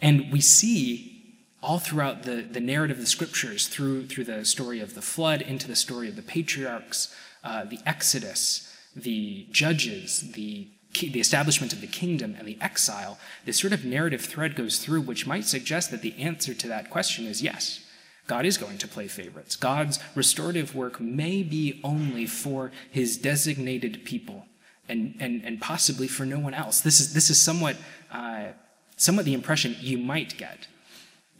And 0.00 0.32
we 0.32 0.40
see 0.40 1.18
all 1.62 1.78
throughout 1.78 2.22
the, 2.22 2.36
the 2.42 2.60
narrative 2.60 2.98
of 2.98 3.02
the 3.02 3.06
scriptures, 3.06 3.66
through, 3.66 4.06
through 4.06 4.24
the 4.24 4.44
story 4.44 4.80
of 4.80 4.94
the 4.94 5.02
flood, 5.02 5.42
into 5.42 5.66
the 5.66 5.76
story 5.76 6.08
of 6.08 6.16
the 6.16 6.22
patriarchs, 6.22 7.14
uh, 7.42 7.64
the 7.64 7.80
Exodus, 7.84 8.72
the 8.94 9.46
judges, 9.50 10.32
the, 10.32 10.68
the 10.94 11.20
establishment 11.20 11.72
of 11.72 11.80
the 11.80 11.86
kingdom, 11.86 12.36
and 12.38 12.46
the 12.46 12.58
exile, 12.60 13.18
this 13.44 13.58
sort 13.58 13.72
of 13.72 13.84
narrative 13.84 14.20
thread 14.20 14.54
goes 14.54 14.78
through, 14.78 15.00
which 15.00 15.26
might 15.26 15.44
suggest 15.44 15.90
that 15.90 16.02
the 16.02 16.14
answer 16.18 16.54
to 16.54 16.68
that 16.68 16.90
question 16.90 17.26
is 17.26 17.42
yes. 17.42 17.84
God 18.28 18.44
is 18.44 18.58
going 18.58 18.78
to 18.78 18.88
play 18.88 19.08
favorites. 19.08 19.56
God's 19.56 19.98
restorative 20.14 20.74
work 20.74 21.00
may 21.00 21.42
be 21.42 21.80
only 21.82 22.26
for 22.26 22.70
his 22.90 23.16
designated 23.16 24.04
people 24.04 24.46
and, 24.88 25.14
and, 25.20 25.44
and 25.44 25.60
possibly 25.60 26.08
for 26.08 26.24
no 26.24 26.38
one 26.38 26.54
else. 26.54 26.80
This 26.80 27.00
is, 27.00 27.12
this 27.12 27.30
is 27.30 27.40
somewhat, 27.40 27.76
uh, 28.10 28.48
somewhat 28.96 29.24
the 29.24 29.34
impression 29.34 29.76
you 29.80 29.98
might 29.98 30.36
get. 30.36 30.66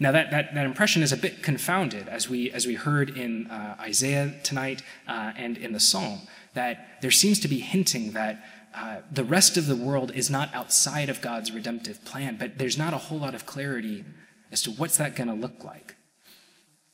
Now, 0.00 0.12
that, 0.12 0.30
that, 0.30 0.54
that 0.54 0.64
impression 0.64 1.02
is 1.02 1.12
a 1.12 1.16
bit 1.16 1.42
confounded, 1.42 2.08
as 2.08 2.28
we, 2.28 2.52
as 2.52 2.66
we 2.66 2.74
heard 2.74 3.10
in 3.10 3.48
uh, 3.48 3.76
Isaiah 3.80 4.34
tonight 4.44 4.82
uh, 5.08 5.32
and 5.36 5.58
in 5.58 5.72
the 5.72 5.80
Psalm, 5.80 6.20
that 6.54 7.00
there 7.02 7.10
seems 7.10 7.40
to 7.40 7.48
be 7.48 7.58
hinting 7.58 8.12
that 8.12 8.44
uh, 8.74 8.98
the 9.10 9.24
rest 9.24 9.56
of 9.56 9.66
the 9.66 9.74
world 9.74 10.12
is 10.14 10.30
not 10.30 10.54
outside 10.54 11.08
of 11.08 11.20
God's 11.20 11.50
redemptive 11.50 12.04
plan, 12.04 12.36
but 12.38 12.58
there's 12.58 12.78
not 12.78 12.94
a 12.94 12.98
whole 12.98 13.18
lot 13.18 13.34
of 13.34 13.44
clarity 13.44 14.04
as 14.52 14.62
to 14.62 14.70
what's 14.70 14.98
that 14.98 15.16
going 15.16 15.28
to 15.28 15.34
look 15.34 15.64
like. 15.64 15.96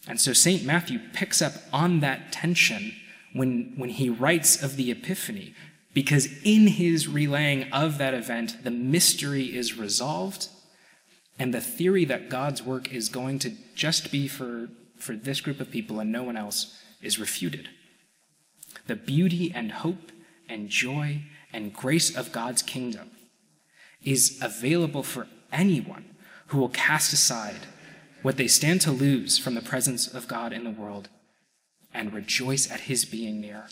And 0.09 0.21
so 0.21 0.33
St. 0.33 0.65
Matthew 0.65 0.99
picks 1.13 1.43
up 1.43 1.53
on 1.73 2.01
that 2.01 2.33
tension 2.33 2.95
when, 3.33 3.75
when 3.77 3.91
he 3.91 4.09
writes 4.09 4.63
of 4.63 4.77
the 4.77 4.91
Epiphany, 4.91 5.55
because 5.95 6.29
in 6.43 6.67
his 6.67 7.09
relaying 7.09 7.73
of 7.73 7.99
that 7.99 8.15
event, 8.15 8.65
the 8.65 8.71
mystery 8.71 9.45
is 9.57 9.79
resolved 9.79 10.49
and 11.39 11.55
the 11.55 11.61
theory 11.61 12.05
that 12.05 12.29
God's 12.29 12.63
work 12.63 12.93
is 12.93 13.09
going 13.09 13.39
to 13.41 13.53
just 13.75 14.13
be 14.13 14.29
for, 14.29 14.69
for 14.99 15.15
this 15.15 15.41
group 15.41 15.61
of 15.61 15.71
people 15.71 16.01
and 16.01 16.13
no 16.13 16.23
one 16.23 16.37
else 16.37 16.79
is 17.01 17.19
refuted. 17.19 17.69
The 18.87 18.97
beauty 18.97 19.53
and 19.55 19.71
hope 19.71 20.13
and 20.49 20.69
joy 20.69 21.23
and 21.53 21.73
grace 21.73 22.15
of 22.15 22.33
God's 22.33 22.63
kingdom 22.63 23.13
is 24.03 24.39
available 24.43 25.03
for 25.03 25.29
anyone 25.53 26.17
who 26.49 26.59
will 26.59 26.69
cast 26.69 27.13
aside 27.13 27.67
what 28.23 28.37
they 28.37 28.49
stand 28.49 28.81
to 28.81 28.91
lose 28.91 29.39
from 29.39 29.55
the 29.55 29.61
presence 29.61 30.13
of 30.13 30.29
God 30.29 30.53
in 30.53 30.65
the 30.65 30.71
world 30.71 31.09
and 31.93 32.13
rejoice 32.13 32.71
at 32.71 32.81
his 32.81 33.05
being 33.05 33.41
near. 33.41 33.67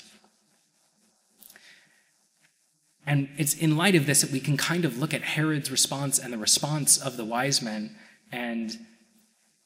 And 3.07 3.29
it's 3.37 3.55
in 3.55 3.77
light 3.77 3.95
of 3.95 4.07
this 4.07 4.21
that 4.21 4.31
we 4.31 4.41
can 4.41 4.57
kind 4.57 4.85
of 4.85 4.99
look 4.99 5.13
at 5.13 5.23
Herod's 5.23 5.71
response 5.71 6.19
and 6.19 6.33
the 6.33 6.39
response 6.39 6.99
of 6.99 7.17
the 7.17 7.25
wise 7.25 7.61
men 7.61 7.97
and, 8.31 8.79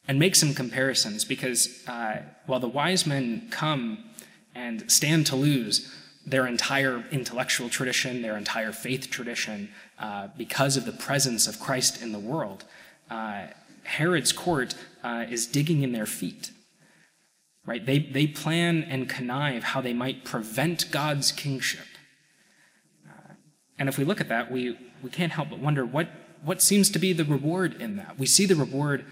and 0.09 0.19
make 0.19 0.35
some 0.35 0.55
comparisons 0.55 1.25
because 1.25 1.87
uh, 1.87 2.23
while 2.47 2.61
the 2.61 2.69
wise 2.69 3.07
men 3.07 3.49
come 3.51 4.05
and 4.55 4.91
stand 4.91 5.27
to 5.27 5.37
lose 5.37 5.95
their 6.25 6.47
entire 6.47 7.05
intellectual 7.13 7.69
tradition, 7.69 8.23
their 8.23 8.37
entire 8.37 8.73
faith 8.73 9.11
tradition, 9.11 9.69
uh, 9.99 10.29
because 10.37 10.77
of 10.77 10.87
the 10.87 10.93
presence 10.93 11.47
of 11.47 11.61
Christ 11.61 12.03
in 12.03 12.13
the 12.13 12.19
world, 12.19 12.65
uh, 13.11 13.49
Herod's 13.85 14.33
court 14.33 14.75
uh, 15.05 15.27
is 15.29 15.47
digging 15.47 15.83
in 15.83 15.93
their 15.93 16.07
feet. 16.07 16.51
Right? 17.67 17.85
They, 17.85 17.99
they 17.99 18.27
plan 18.27 18.83
and 18.85 19.09
connive 19.09 19.65
how 19.65 19.81
they 19.81 19.93
might 19.93 20.25
prevent 20.25 20.91
God's 20.91 21.33
kingship 21.33 21.87
and 23.79 23.89
if 23.89 23.99
we 23.99 24.05
look 24.05 24.21
at 24.21 24.29
that, 24.29 24.51
we, 24.51 24.79
we 25.03 25.11
can't 25.11 25.33
help 25.33 25.51
but 25.51 25.59
wonder 25.59 25.85
what, 25.85 26.09
what 26.43 26.63
seems 26.63 26.91
to 26.91 26.99
be 26.99 27.13
the 27.13 27.25
reward 27.25 27.81
in 27.81 27.97
that. 27.97 28.19
We 28.19 28.27
see 28.27 28.47
the 28.47 28.55
reward 28.55 29.05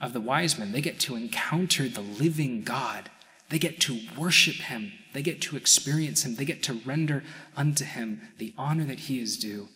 of 0.00 0.12
the 0.12 0.20
wise 0.20 0.58
men. 0.58 0.72
They 0.72 0.80
get 0.80 0.98
to 1.00 1.16
encounter 1.16 1.88
the 1.88 2.00
living 2.00 2.62
God, 2.62 3.10
they 3.48 3.58
get 3.58 3.80
to 3.80 4.00
worship 4.16 4.56
him, 4.56 4.92
they 5.12 5.22
get 5.22 5.40
to 5.42 5.56
experience 5.56 6.24
him, 6.24 6.36
they 6.36 6.44
get 6.44 6.62
to 6.64 6.74
render 6.84 7.22
unto 7.56 7.84
him 7.84 8.22
the 8.38 8.54
honor 8.56 8.84
that 8.84 9.00
he 9.00 9.20
is 9.20 9.36
due, 9.36 9.68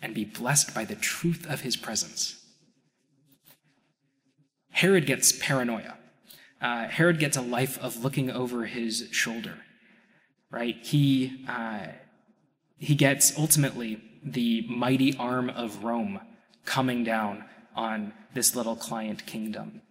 and 0.00 0.14
be 0.14 0.24
blessed 0.24 0.74
by 0.74 0.84
the 0.84 0.94
truth 0.94 1.46
of 1.48 1.62
his 1.62 1.76
presence. 1.76 2.40
Herod 4.70 5.06
gets 5.06 5.32
paranoia. 5.32 5.96
Uh, 6.60 6.88
Herod 6.88 7.18
gets 7.18 7.36
a 7.36 7.42
life 7.42 7.78
of 7.82 8.02
looking 8.02 8.30
over 8.30 8.64
his 8.64 9.08
shoulder, 9.10 9.58
right? 10.50 10.76
He, 10.82 11.44
uh, 11.48 11.88
he 12.84 12.94
gets 12.94 13.36
ultimately 13.38 14.00
the 14.22 14.66
mighty 14.68 15.16
arm 15.16 15.50
of 15.50 15.84
Rome 15.84 16.20
coming 16.64 17.04
down 17.04 17.44
on 17.74 18.12
this 18.34 18.54
little 18.54 18.76
client 18.76 19.26
kingdom. 19.26 19.82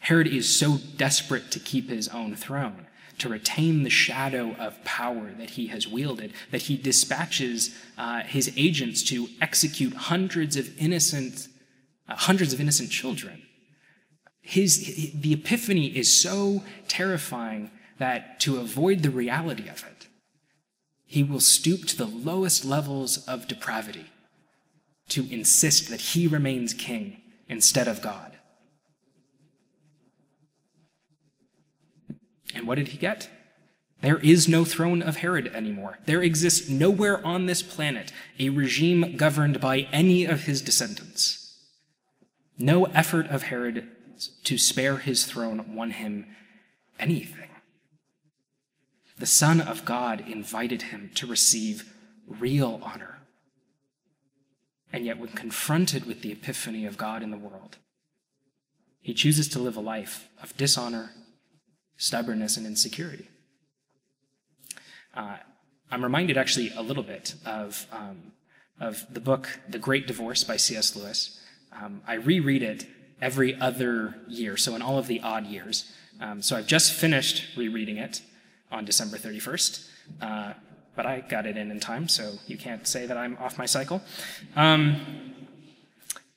Herod 0.00 0.26
is 0.26 0.48
so 0.48 0.78
desperate 0.96 1.50
to 1.52 1.60
keep 1.60 1.88
his 1.88 2.08
own 2.08 2.34
throne, 2.34 2.86
to 3.18 3.28
retain 3.28 3.82
the 3.82 3.90
shadow 3.90 4.54
of 4.58 4.82
power 4.84 5.32
that 5.38 5.50
he 5.50 5.68
has 5.68 5.86
wielded, 5.86 6.32
that 6.50 6.62
he 6.62 6.76
dispatches 6.76 7.74
uh, 7.96 8.22
his 8.22 8.52
agents 8.56 9.02
to 9.04 9.28
execute 9.40 9.92
hundreds 9.94 10.56
of 10.56 10.76
innocent, 10.80 11.48
uh, 12.08 12.14
hundreds 12.14 12.52
of 12.52 12.60
innocent 12.60 12.90
children. 12.90 13.42
His, 14.40 15.12
the 15.14 15.34
epiphany 15.34 15.86
is 15.96 16.10
so 16.10 16.62
terrifying 16.86 17.70
that 17.98 18.40
to 18.40 18.58
avoid 18.58 19.02
the 19.02 19.10
reality 19.10 19.68
of 19.68 19.84
it, 19.84 19.97
he 21.08 21.22
will 21.22 21.40
stoop 21.40 21.86
to 21.86 21.96
the 21.96 22.06
lowest 22.06 22.66
levels 22.66 23.26
of 23.26 23.48
depravity 23.48 24.04
to 25.08 25.26
insist 25.32 25.88
that 25.88 26.00
he 26.00 26.26
remains 26.26 26.74
king 26.74 27.22
instead 27.48 27.88
of 27.88 28.02
God. 28.02 28.36
And 32.54 32.66
what 32.66 32.76
did 32.76 32.88
he 32.88 32.98
get? 32.98 33.30
There 34.02 34.18
is 34.18 34.46
no 34.48 34.66
throne 34.66 35.00
of 35.02 35.16
Herod 35.16 35.48
anymore. 35.48 35.98
There 36.04 36.22
exists 36.22 36.68
nowhere 36.68 37.24
on 37.26 37.46
this 37.46 37.62
planet 37.62 38.12
a 38.38 38.50
regime 38.50 39.16
governed 39.16 39.60
by 39.60 39.88
any 39.90 40.26
of 40.26 40.42
his 40.42 40.60
descendants. 40.60 41.56
No 42.58 42.84
effort 42.86 43.26
of 43.28 43.44
Herod 43.44 43.88
to 44.44 44.58
spare 44.58 44.98
his 44.98 45.24
throne 45.24 45.74
won 45.74 45.92
him 45.92 46.26
anything. 46.98 47.47
The 49.18 49.26
Son 49.26 49.60
of 49.60 49.84
God 49.84 50.24
invited 50.28 50.82
him 50.82 51.10
to 51.16 51.26
receive 51.26 51.92
real 52.26 52.80
honor. 52.82 53.18
And 54.92 55.04
yet, 55.04 55.18
when 55.18 55.30
confronted 55.30 56.06
with 56.06 56.22
the 56.22 56.32
epiphany 56.32 56.86
of 56.86 56.96
God 56.96 57.22
in 57.22 57.30
the 57.30 57.36
world, 57.36 57.76
he 59.00 59.12
chooses 59.12 59.48
to 59.48 59.58
live 59.58 59.76
a 59.76 59.80
life 59.80 60.28
of 60.42 60.56
dishonor, 60.56 61.10
stubbornness, 61.96 62.56
and 62.56 62.66
insecurity. 62.66 63.28
Uh, 65.14 65.36
I'm 65.90 66.02
reminded 66.02 66.36
actually 66.36 66.70
a 66.76 66.82
little 66.82 67.02
bit 67.02 67.34
of, 67.44 67.86
um, 67.92 68.32
of 68.80 69.04
the 69.12 69.20
book 69.20 69.48
The 69.68 69.78
Great 69.78 70.06
Divorce 70.06 70.44
by 70.44 70.56
C.S. 70.56 70.94
Lewis. 70.94 71.40
Um, 71.72 72.02
I 72.06 72.14
reread 72.14 72.62
it 72.62 72.86
every 73.20 73.58
other 73.60 74.14
year, 74.28 74.56
so 74.56 74.74
in 74.74 74.82
all 74.82 74.98
of 74.98 75.06
the 75.06 75.20
odd 75.20 75.46
years. 75.46 75.90
Um, 76.20 76.40
so 76.40 76.56
I've 76.56 76.66
just 76.66 76.92
finished 76.92 77.56
rereading 77.56 77.96
it 77.96 78.22
on 78.70 78.84
December 78.84 79.16
31st, 79.16 79.88
uh, 80.20 80.52
but 80.94 81.06
I 81.06 81.20
got 81.20 81.46
it 81.46 81.56
in 81.56 81.70
in 81.70 81.80
time, 81.80 82.08
so 82.08 82.34
you 82.46 82.56
can't 82.56 82.86
say 82.86 83.06
that 83.06 83.16
I'm 83.16 83.36
off 83.38 83.58
my 83.58 83.66
cycle. 83.66 84.02
Um, 84.56 85.34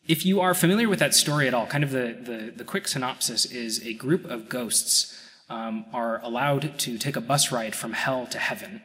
if 0.07 0.25
you 0.25 0.41
are 0.41 0.53
familiar 0.53 0.89
with 0.89 0.99
that 0.99 1.13
story 1.13 1.47
at 1.47 1.53
all, 1.53 1.67
kind 1.67 1.83
of 1.83 1.91
the, 1.91 2.17
the, 2.21 2.53
the 2.55 2.63
quick 2.63 2.87
synopsis 2.87 3.45
is 3.45 3.85
a 3.85 3.93
group 3.93 4.25
of 4.25 4.49
ghosts 4.49 5.17
um, 5.49 5.85
are 5.93 6.21
allowed 6.23 6.77
to 6.79 6.97
take 6.97 7.15
a 7.15 7.21
bus 7.21 7.51
ride 7.51 7.75
from 7.75 7.93
hell 7.93 8.25
to 8.27 8.39
heaven. 8.39 8.81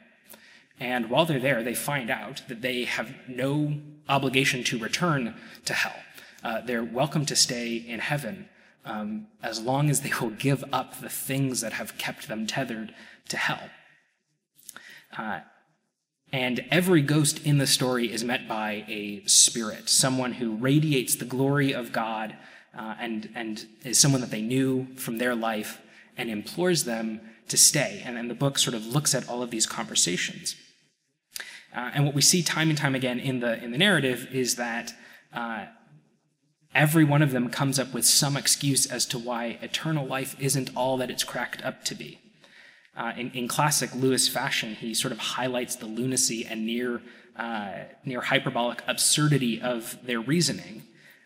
And 0.78 1.08
while 1.08 1.24
they're 1.24 1.40
there, 1.40 1.62
they 1.62 1.74
find 1.74 2.10
out 2.10 2.42
that 2.48 2.60
they 2.60 2.84
have 2.84 3.14
no 3.28 3.80
obligation 4.08 4.62
to 4.64 4.78
return 4.78 5.34
to 5.64 5.74
hell. 5.74 5.96
Uh, 6.44 6.60
they're 6.60 6.84
welcome 6.84 7.24
to 7.26 7.36
stay 7.36 7.76
in 7.76 8.00
heaven 8.00 8.48
um, 8.84 9.26
as 9.42 9.60
long 9.60 9.90
as 9.90 10.02
they 10.02 10.12
will 10.20 10.30
give 10.30 10.64
up 10.72 11.00
the 11.00 11.08
things 11.08 11.60
that 11.60 11.72
have 11.72 11.98
kept 11.98 12.28
them 12.28 12.46
tethered 12.46 12.94
to 13.28 13.36
hell. 13.36 13.70
Uh, 15.16 15.40
and 16.32 16.64
every 16.70 17.02
ghost 17.02 17.44
in 17.46 17.58
the 17.58 17.66
story 17.66 18.12
is 18.12 18.24
met 18.24 18.48
by 18.48 18.84
a 18.88 19.22
spirit, 19.26 19.88
someone 19.88 20.34
who 20.34 20.56
radiates 20.56 21.14
the 21.16 21.24
glory 21.24 21.72
of 21.72 21.92
God 21.92 22.36
uh, 22.76 22.94
and, 23.00 23.30
and 23.34 23.66
is 23.84 23.98
someone 23.98 24.20
that 24.20 24.30
they 24.30 24.42
knew 24.42 24.86
from 24.96 25.18
their 25.18 25.34
life 25.34 25.80
and 26.16 26.28
implores 26.28 26.84
them 26.84 27.20
to 27.48 27.56
stay. 27.56 28.02
And 28.04 28.16
then 28.16 28.28
the 28.28 28.34
book 28.34 28.58
sort 28.58 28.74
of 28.74 28.86
looks 28.86 29.14
at 29.14 29.28
all 29.28 29.42
of 29.42 29.50
these 29.50 29.66
conversations. 29.66 30.56
Uh, 31.74 31.90
and 31.94 32.04
what 32.04 32.14
we 32.14 32.22
see 32.22 32.42
time 32.42 32.70
and 32.70 32.78
time 32.78 32.94
again 32.94 33.18
in 33.18 33.40
the, 33.40 33.62
in 33.62 33.70
the 33.70 33.78
narrative 33.78 34.28
is 34.32 34.56
that 34.56 34.92
uh, 35.32 35.66
every 36.74 37.04
one 37.04 37.22
of 37.22 37.32
them 37.32 37.48
comes 37.50 37.78
up 37.78 37.94
with 37.94 38.04
some 38.04 38.36
excuse 38.36 38.86
as 38.86 39.06
to 39.06 39.18
why 39.18 39.58
eternal 39.62 40.06
life 40.06 40.34
isn't 40.40 40.70
all 40.74 40.96
that 40.96 41.10
it's 41.10 41.24
cracked 41.24 41.64
up 41.64 41.84
to 41.84 41.94
be. 41.94 42.18
Uh, 42.96 43.12
in, 43.16 43.30
in, 43.32 43.46
classic 43.46 43.94
Lewis 43.94 44.26
fashion, 44.26 44.74
he 44.74 44.94
sort 44.94 45.12
of 45.12 45.18
highlights 45.18 45.76
the 45.76 45.86
lunacy 45.86 46.46
and 46.46 46.64
near, 46.64 47.02
uh, 47.36 47.72
near 48.04 48.22
hyperbolic 48.22 48.82
absurdity 48.86 49.60
of 49.60 49.98
their 50.04 50.20
reasoning. 50.20 50.82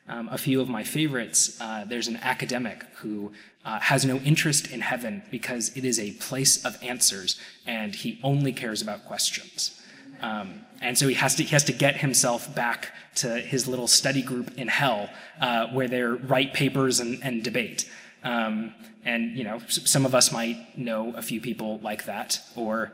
Um, 0.09 0.29
a 0.33 0.39
few 0.39 0.61
of 0.61 0.69
my 0.69 0.83
favorites 0.83 1.61
uh, 1.61 1.85
there's 1.85 2.09
an 2.09 2.17
academic 2.17 2.83
who 2.97 3.31
uh, 3.65 3.79
has 3.79 4.05
no 4.05 4.17
interest 4.17 4.73
in 4.73 4.81
heaven 4.81 5.23
because 5.31 5.77
it 5.77 5.85
is 5.85 6.01
a 6.01 6.11
place 6.13 6.65
of 6.65 6.77
answers 6.83 7.39
and 7.67 7.95
he 7.95 8.19
only 8.25 8.53
cares 8.53 8.83
about 8.83 9.05
questions. 9.05 9.81
Um, 10.21 10.63
and 10.81 10.99
so 10.99 11.09
he 11.09 11.15
has 11.15 11.35
to 11.37 11.43
he 11.45 11.51
has 11.51 11.65
to 11.65 11.73
get 11.73 11.99
himself 11.99 12.53
back 12.55 12.93
to 13.17 13.39
his 13.39 13.69
little 13.69 13.87
study 13.87 14.23
group 14.23 14.57
in 14.59 14.69
hell 14.69 15.09
uh, 15.41 15.69
where 15.69 15.89
they 15.89 16.03
write 16.03 16.55
papers 16.55 17.01
and, 17.01 17.23
and 17.23 17.43
debate. 17.43 17.89
Um, 18.23 18.75
and 19.05 19.37
you 19.37 19.45
know, 19.45 19.61
some 19.69 20.05
of 20.05 20.15
us 20.15 20.31
might 20.31 20.77
know 20.77 21.15
a 21.17 21.23
few 21.23 21.41
people 21.41 21.79
like 21.79 22.05
that, 22.05 22.41
or 22.57 22.93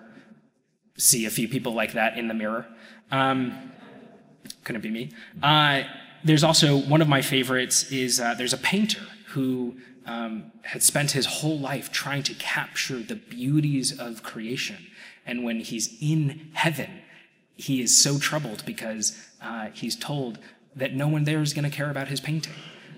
see 0.96 1.26
a 1.26 1.30
few 1.30 1.48
people 1.48 1.72
like 1.72 1.92
that 1.92 2.16
in 2.16 2.28
the 2.28 2.34
mirror. 2.34 2.66
Um, 3.10 3.72
couldn't 4.64 4.82
be 4.82 4.90
me. 4.90 5.10
Uh, 5.42 5.82
there's 6.24 6.44
also 6.44 6.76
one 6.76 7.02
of 7.02 7.08
my 7.08 7.22
favorites 7.22 7.90
is 7.92 8.20
uh, 8.20 8.34
there's 8.34 8.52
a 8.52 8.58
painter 8.58 9.02
who 9.28 9.76
um, 10.06 10.52
had 10.62 10.82
spent 10.82 11.12
his 11.12 11.26
whole 11.26 11.58
life 11.58 11.92
trying 11.92 12.22
to 12.24 12.34
capture 12.34 12.98
the 12.98 13.16
beauties 13.16 13.98
of 13.98 14.22
creation. 14.22 14.86
And 15.26 15.44
when 15.44 15.60
he's 15.60 15.96
in 16.00 16.50
heaven, 16.54 17.02
he 17.56 17.80
is 17.80 17.96
so 17.96 18.18
troubled 18.18 18.64
because 18.64 19.18
uh, 19.42 19.68
he's 19.72 19.96
told 19.96 20.38
that 20.74 20.94
no 20.94 21.08
one 21.08 21.24
there 21.24 21.42
is 21.42 21.52
going 21.54 21.68
to 21.68 21.74
care 21.76 21.90
about 21.90 22.08
his 22.08 22.20
painting. 22.20 22.52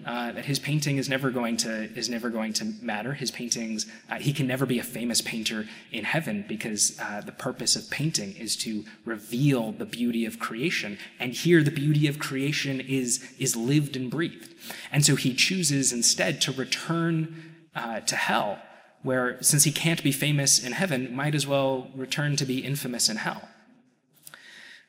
Uh, 0.08 0.32
that 0.32 0.46
his 0.46 0.58
painting 0.58 0.96
is 0.96 1.06
never 1.06 1.30
going 1.30 1.54
to 1.54 1.70
is 1.94 2.08
never 2.08 2.30
going 2.30 2.50
to 2.50 2.64
matter. 2.80 3.12
His 3.12 3.30
paintings, 3.30 3.84
uh, 4.10 4.14
he 4.14 4.32
can 4.32 4.46
never 4.46 4.64
be 4.64 4.78
a 4.78 4.82
famous 4.82 5.20
painter 5.20 5.66
in 5.92 6.04
heaven 6.04 6.46
because 6.48 6.98
uh, 6.98 7.20
the 7.20 7.32
purpose 7.32 7.76
of 7.76 7.90
painting 7.90 8.34
is 8.36 8.56
to 8.64 8.86
reveal 9.04 9.72
the 9.72 9.84
beauty 9.84 10.24
of 10.24 10.38
creation, 10.38 10.96
and 11.20 11.34
here 11.34 11.62
the 11.62 11.70
beauty 11.70 12.06
of 12.06 12.18
creation 12.18 12.80
is 12.80 13.22
is 13.38 13.54
lived 13.54 13.96
and 13.96 14.10
breathed. 14.10 14.54
And 14.90 15.04
so 15.04 15.14
he 15.14 15.34
chooses 15.34 15.92
instead 15.92 16.40
to 16.40 16.52
return 16.52 17.68
uh, 17.74 18.00
to 18.00 18.16
hell, 18.16 18.62
where 19.02 19.36
since 19.42 19.64
he 19.64 19.72
can't 19.72 20.02
be 20.02 20.12
famous 20.12 20.58
in 20.58 20.72
heaven, 20.72 21.14
might 21.14 21.34
as 21.34 21.46
well 21.46 21.90
return 21.94 22.34
to 22.36 22.46
be 22.46 22.60
infamous 22.60 23.10
in 23.10 23.18
hell. 23.18 23.46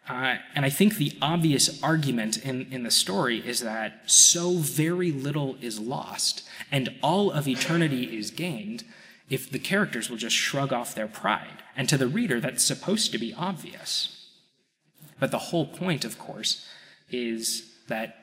Uh, 0.09 0.37
and 0.55 0.65
I 0.65 0.71
think 0.71 0.95
the 0.95 1.15
obvious 1.21 1.81
argument 1.83 2.43
in, 2.43 2.67
in 2.71 2.81
the 2.81 2.89
story 2.89 3.47
is 3.47 3.59
that 3.59 4.09
so 4.09 4.53
very 4.53 5.11
little 5.11 5.55
is 5.61 5.79
lost 5.79 6.43
and 6.71 6.89
all 7.03 7.29
of 7.29 7.47
eternity 7.47 8.17
is 8.17 8.31
gained 8.31 8.83
if 9.29 9.51
the 9.51 9.59
characters 9.59 10.09
will 10.09 10.17
just 10.17 10.35
shrug 10.35 10.73
off 10.73 10.95
their 10.95 11.07
pride. 11.07 11.63
And 11.77 11.87
to 11.89 11.97
the 11.97 12.07
reader, 12.07 12.39
that's 12.39 12.63
supposed 12.63 13.11
to 13.11 13.19
be 13.19 13.35
obvious. 13.35 14.27
But 15.19 15.29
the 15.29 15.37
whole 15.37 15.67
point, 15.67 16.03
of 16.03 16.17
course, 16.17 16.67
is 17.11 17.71
that 17.87 18.15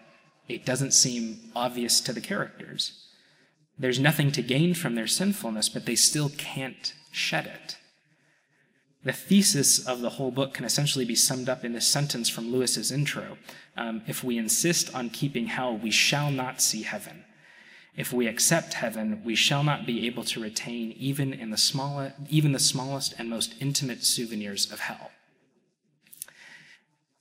it 0.49 0.67
doesn't 0.67 0.93
seem 0.93 1.39
obvious 1.55 2.01
to 2.01 2.13
the 2.13 2.21
characters. 2.21 3.05
There's 3.79 4.01
nothing 4.01 4.33
to 4.33 4.43
gain 4.43 4.75
from 4.75 4.97
their 4.97 5.07
sinfulness, 5.07 5.69
but 5.69 5.87
they 5.87 5.97
still 5.97 6.31
can't 6.37 6.95
shed 7.13 7.47
it. 7.47 7.77
The 9.07 9.13
thesis 9.13 9.87
of 9.87 10.01
the 10.01 10.11
whole 10.11 10.33
book 10.33 10.53
can 10.53 10.65
essentially 10.65 11.05
be 11.05 11.15
summed 11.15 11.49
up 11.49 11.65
in 11.65 11.73
this 11.73 11.87
sentence 11.87 12.29
from 12.29 12.51
Lewis's 12.51 12.91
intro. 12.91 13.39
Um, 13.77 14.03
if 14.09 14.25
we 14.25 14.37
insist 14.37 14.93
on 14.97 15.11
keeping 15.11 15.47
hell, 15.47 15.79
we 15.79 15.93
shall 15.93 16.33
not 16.33 16.61
see 16.61 16.83
heaven. 16.83 17.25
If 17.97 18.13
we 18.13 18.27
accept 18.27 18.75
heaven, 18.75 19.23
we 19.25 19.37
shall 19.37 19.63
not 19.63 19.87
be 19.87 20.09
able 20.09 20.25
to 20.25 20.43
retain 20.43 20.91
even 20.99 21.33
in 21.33 21.51
the 21.51 21.57
smallest, 21.57 22.17
even 22.29 22.51
the 22.51 22.59
smallest 22.59 23.15
and 23.17 23.31
most 23.31 23.55
intimate 23.61 24.03
souvenirs 24.03 24.73
of 24.73 24.81
hell. 24.81 25.13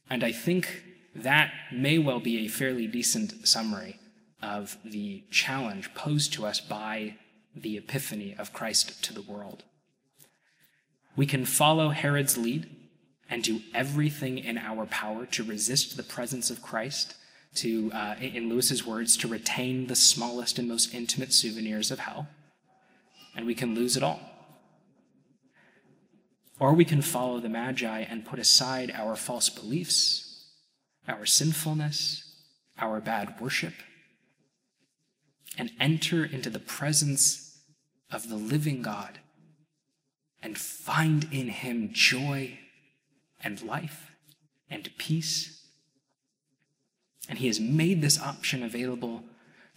And 0.10 0.24
I 0.24 0.32
think 0.32 0.82
that 1.14 1.52
may 1.72 2.00
well 2.00 2.20
be 2.20 2.40
a 2.40 2.48
fairly 2.48 2.88
decent 2.88 3.48
summary 3.48 4.00
of 4.42 4.80
the 4.84 5.24
challenge 5.30 5.94
posed 5.94 6.34
to 6.34 6.48
us 6.48 6.60
by 6.60 7.18
the 7.56 7.78
epiphany 7.78 8.34
of 8.40 8.54
Christ 8.54 9.04
to 9.04 9.14
the 9.14 9.22
world. 9.22 9.66
We 11.16 11.26
can 11.26 11.46
follow 11.46 11.90
Herod's 11.90 12.38
lead 12.38 12.70
and 13.30 13.42
do 13.42 13.62
everything 13.74 14.38
in 14.38 14.58
our 14.58 14.86
power 14.86 15.26
to 15.28 15.44
resist 15.44 15.98
the 15.98 16.04
presence 16.04 16.50
of 16.50 16.62
Christ, 16.62 17.16
to, 17.56 17.92
uh, 17.94 18.16
in 18.20 18.50
Lewis's 18.50 18.86
words, 18.86 19.18
to 19.18 19.28
retain 19.28 19.88
the 19.88 19.96
smallest 19.96 20.60
and 20.60 20.68
most 20.68 20.94
intimate 20.94 21.34
souvenirs 21.34 21.90
of 21.90 22.00
hell, 22.00 22.28
and 23.36 23.46
we 23.46 23.56
can 23.56 23.74
lose 23.74 23.98
it 23.98 24.04
all. 24.04 24.20
Or 26.60 26.74
we 26.74 26.86
can 26.86 27.02
follow 27.02 27.40
the 27.40 27.50
Magi 27.50 28.02
and 28.02 28.26
put 28.26 28.40
aside 28.40 28.92
our 28.92 29.16
false 29.16 29.50
beliefs, 29.50 30.48
our 31.08 31.26
sinfulness, 31.26 32.36
our 32.78 33.02
bad 33.02 33.40
worship, 33.40 33.74
and 35.58 35.72
enter 35.80 36.24
into 36.24 36.50
the 36.50 36.60
presence 36.60 37.62
of 38.12 38.30
the 38.30 38.36
living 38.36 38.82
God 38.82 39.20
and 40.42 40.58
find 40.58 41.28
in 41.32 41.50
him 41.50 41.90
joy 41.92 42.60
and 43.44 43.62
life 43.62 44.12
and 44.70 44.90
peace. 44.98 45.64
And 47.28 47.40
he 47.40 47.48
has 47.48 47.60
made 47.60 48.02
this 48.02 48.20
option 48.20 48.64
available 48.64 49.24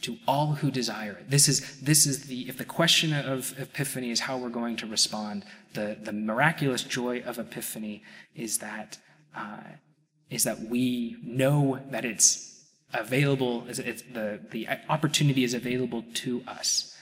to 0.02 0.16
all 0.28 0.54
who 0.54 0.70
desire 0.70 1.12
it. 1.12 1.30
This 1.30 1.48
is, 1.48 1.80
this 1.80 2.06
is 2.06 2.26
the, 2.26 2.48
if 2.48 2.56
the 2.56 2.64
question 2.64 3.12
of 3.12 3.58
Epiphany 3.58 4.10
is 4.10 4.20
how 4.20 4.38
we're 4.38 4.48
going 4.48 4.76
to 4.76 4.86
respond, 4.86 5.44
the, 5.74 5.96
the 6.00 6.12
miraculous 6.12 6.84
joy 6.84 7.20
of 7.22 7.38
Epiphany 7.38 8.02
is 8.34 8.58
that, 8.58 8.98
uh, 9.36 9.60
is 10.30 10.44
that 10.44 10.60
we 10.60 11.16
know 11.24 11.80
that 11.90 12.04
it's 12.04 12.64
available, 12.94 13.64
it's, 13.68 14.02
the, 14.02 14.40
the 14.50 14.68
opportunity 14.88 15.42
is 15.42 15.54
available 15.54 16.04
to 16.14 16.42
us. 16.46 16.94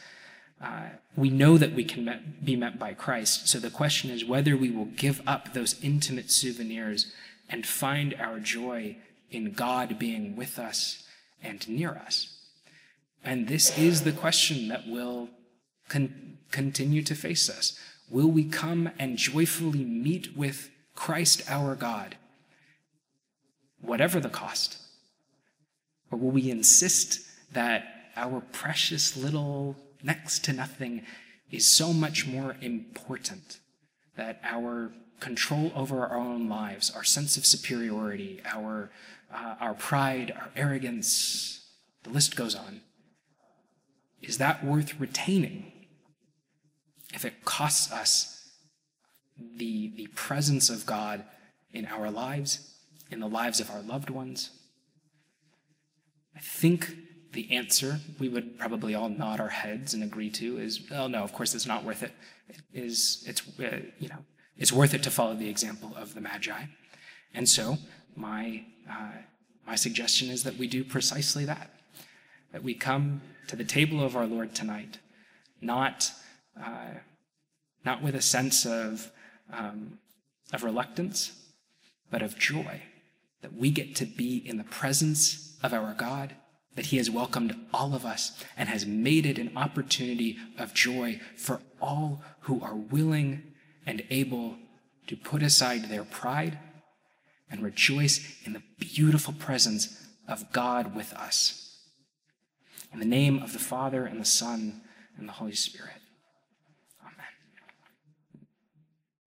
Uh, 0.62 0.88
we 1.16 1.28
know 1.28 1.58
that 1.58 1.74
we 1.74 1.84
can 1.84 2.04
met, 2.04 2.44
be 2.44 2.56
met 2.56 2.78
by 2.78 2.94
Christ. 2.94 3.48
So 3.48 3.58
the 3.58 3.70
question 3.70 4.10
is 4.10 4.24
whether 4.24 4.56
we 4.56 4.70
will 4.70 4.86
give 4.86 5.20
up 5.26 5.52
those 5.52 5.76
intimate 5.82 6.30
souvenirs 6.30 7.12
and 7.48 7.66
find 7.66 8.14
our 8.14 8.38
joy 8.38 8.96
in 9.30 9.52
God 9.52 9.98
being 9.98 10.34
with 10.36 10.58
us 10.58 11.06
and 11.42 11.68
near 11.68 11.90
us. 11.90 12.38
And 13.24 13.48
this 13.48 13.76
is 13.76 14.02
the 14.02 14.12
question 14.12 14.68
that 14.68 14.88
will 14.88 15.28
con- 15.88 16.38
continue 16.50 17.02
to 17.02 17.14
face 17.14 17.50
us. 17.50 17.78
Will 18.08 18.28
we 18.28 18.44
come 18.44 18.90
and 18.98 19.18
joyfully 19.18 19.84
meet 19.84 20.36
with 20.36 20.70
Christ 20.94 21.42
our 21.50 21.74
God, 21.74 22.16
whatever 23.80 24.20
the 24.20 24.28
cost? 24.28 24.78
Or 26.10 26.18
will 26.18 26.30
we 26.30 26.50
insist 26.50 27.20
that 27.52 27.84
our 28.16 28.40
precious 28.52 29.16
little 29.16 29.76
next 30.02 30.44
to 30.44 30.52
nothing 30.52 31.04
is 31.50 31.66
so 31.66 31.92
much 31.92 32.26
more 32.26 32.56
important 32.60 33.58
that 34.16 34.40
our 34.42 34.92
control 35.20 35.72
over 35.74 36.06
our 36.06 36.16
own 36.16 36.48
lives, 36.48 36.90
our 36.94 37.04
sense 37.04 37.36
of 37.36 37.46
superiority, 37.46 38.40
our, 38.44 38.90
uh, 39.32 39.54
our 39.60 39.74
pride, 39.74 40.32
our 40.36 40.50
arrogance, 40.56 41.66
the 42.02 42.10
list 42.10 42.36
goes 42.36 42.54
on. 42.54 42.80
Is 44.20 44.38
that 44.38 44.64
worth 44.64 44.98
retaining 45.00 45.72
if 47.14 47.24
it 47.24 47.44
costs 47.44 47.92
us 47.92 48.50
the, 49.38 49.92
the 49.96 50.06
presence 50.08 50.68
of 50.70 50.86
God 50.86 51.24
in 51.72 51.86
our 51.86 52.10
lives, 52.10 52.74
in 53.10 53.20
the 53.20 53.28
lives 53.28 53.60
of 53.60 53.70
our 53.70 53.82
loved 53.82 54.10
ones? 54.10 54.50
I 56.34 56.40
think 56.40 56.94
the 57.36 57.52
answer 57.52 58.00
we 58.18 58.28
would 58.28 58.58
probably 58.58 58.94
all 58.94 59.10
nod 59.10 59.40
our 59.40 59.50
heads 59.50 59.92
and 59.92 60.02
agree 60.02 60.30
to 60.30 60.58
is, 60.58 60.80
oh 60.90 61.06
no, 61.06 61.22
of 61.22 61.34
course 61.34 61.54
it's 61.54 61.66
not 61.66 61.84
worth 61.84 62.02
it. 62.02 62.12
It 62.48 62.56
is 62.72 63.22
it's 63.26 63.42
uh, 63.60 63.80
you 63.98 64.08
know 64.08 64.24
it's 64.56 64.72
worth 64.72 64.94
it 64.94 65.02
to 65.02 65.10
follow 65.10 65.34
the 65.34 65.48
example 65.48 65.92
of 65.96 66.14
the 66.14 66.20
Magi, 66.22 66.64
and 67.34 67.46
so 67.48 67.76
my 68.16 68.64
uh, 68.90 69.18
my 69.66 69.76
suggestion 69.76 70.30
is 70.30 70.44
that 70.44 70.56
we 70.56 70.66
do 70.66 70.82
precisely 70.82 71.44
that. 71.44 71.70
That 72.52 72.62
we 72.62 72.72
come 72.72 73.20
to 73.48 73.56
the 73.56 73.64
table 73.64 74.02
of 74.02 74.16
our 74.16 74.26
Lord 74.26 74.54
tonight, 74.54 74.98
not 75.60 76.10
uh, 76.58 76.94
not 77.84 78.02
with 78.02 78.14
a 78.14 78.22
sense 78.22 78.64
of 78.64 79.10
um, 79.52 79.98
of 80.54 80.64
reluctance, 80.64 81.32
but 82.10 82.22
of 82.22 82.38
joy 82.38 82.82
that 83.42 83.52
we 83.52 83.70
get 83.70 83.94
to 83.96 84.06
be 84.06 84.38
in 84.38 84.56
the 84.56 84.64
presence 84.64 85.58
of 85.62 85.74
our 85.74 85.92
God 85.92 86.34
that 86.76 86.86
he 86.86 86.98
has 86.98 87.10
welcomed 87.10 87.56
all 87.74 87.94
of 87.94 88.04
us 88.04 88.32
and 88.56 88.68
has 88.68 88.86
made 88.86 89.26
it 89.26 89.38
an 89.38 89.50
opportunity 89.56 90.36
of 90.58 90.74
joy 90.74 91.20
for 91.36 91.60
all 91.80 92.22
who 92.40 92.62
are 92.62 92.76
willing 92.76 93.42
and 93.84 94.04
able 94.10 94.56
to 95.06 95.16
put 95.16 95.42
aside 95.42 95.88
their 95.88 96.04
pride 96.04 96.58
and 97.50 97.62
rejoice 97.62 98.36
in 98.44 98.52
the 98.52 98.62
beautiful 98.78 99.32
presence 99.32 100.06
of 100.28 100.52
God 100.52 100.94
with 100.94 101.12
us. 101.14 101.78
In 102.92 102.98
the 102.98 103.04
name 103.04 103.42
of 103.42 103.52
the 103.52 103.58
Father 103.58 104.04
and 104.04 104.20
the 104.20 104.24
Son 104.24 104.82
and 105.16 105.28
the 105.28 105.32
Holy 105.32 105.54
Spirit. 105.54 106.00